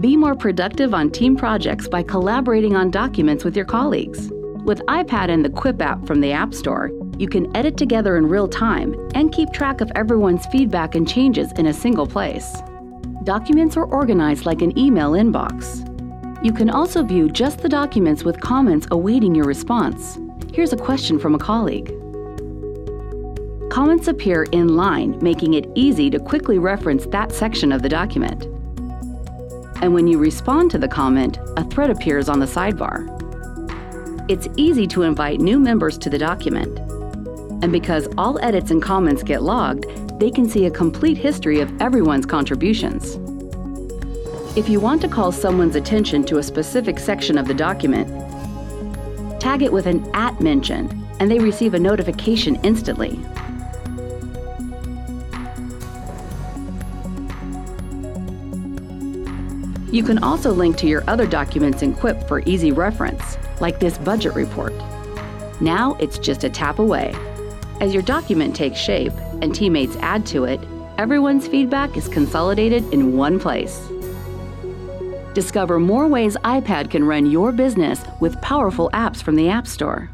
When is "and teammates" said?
69.42-69.96